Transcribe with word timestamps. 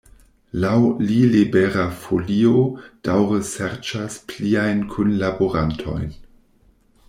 Laŭ 0.61 0.77
li 1.09 1.17
Libera 1.33 1.83
Folio 2.05 2.55
daŭre 3.09 3.43
serĉas 3.53 4.19
pliajn 4.33 4.85
kunlaborantojn. 4.97 6.13